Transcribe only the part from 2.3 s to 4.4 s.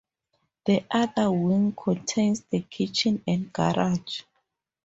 the kitchen and garage.